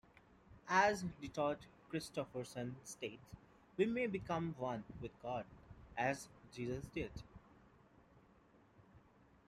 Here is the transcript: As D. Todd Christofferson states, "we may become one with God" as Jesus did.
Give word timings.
As 0.67 1.03
D. 1.21 1.27
Todd 1.27 1.59
Christofferson 1.93 2.73
states, 2.83 3.21
"we 3.77 3.85
may 3.85 4.07
become 4.07 4.55
one 4.57 4.83
with 4.99 5.11
God" 5.21 5.45
as 5.95 6.27
Jesus 6.51 6.87
did. 6.87 7.11